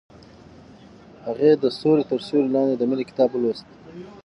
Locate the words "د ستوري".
1.61-2.03